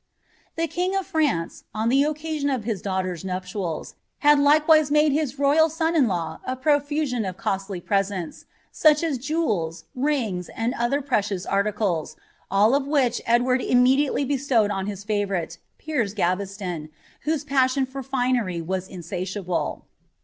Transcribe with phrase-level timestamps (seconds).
[0.57, 3.93] Dg of France, on the occasion of his daughter's nuptials,
[4.25, 9.03] had imde his royal son in law a profusion of costly presents, such,
[9.95, 12.15] rings, and other precious articles,
[12.49, 15.59] all of which Edward imme sstowed on his favourite.
[15.77, 16.89] Piers Gaveston,
[17.25, 19.85] whose passion for 8 insatiable.'